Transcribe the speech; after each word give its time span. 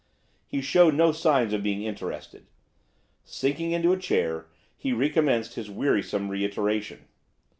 He 0.47 0.61
showed 0.63 0.95
no 0.95 1.11
signs 1.11 1.53
of 1.53 1.61
being 1.61 1.83
interested. 1.83 2.47
Sinking 3.23 3.69
into 3.71 3.93
a 3.93 3.97
chair, 3.99 4.47
he 4.75 4.93
recommenced 4.93 5.53
his 5.53 5.69
wearisome 5.69 6.29
reiteration. 6.31 7.05